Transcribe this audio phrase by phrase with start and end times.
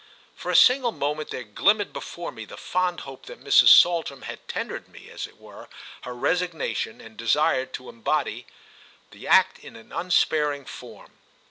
[0.33, 3.67] For a single moment there glimmered before me the fond hope that Mrs.
[3.67, 5.69] Saltram had tendered me, as it were,
[6.01, 8.47] her resignation and desired to embody
[9.11, 11.19] the act in an unsparing form.